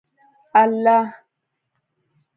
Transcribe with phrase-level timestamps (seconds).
[0.61, 0.97] الله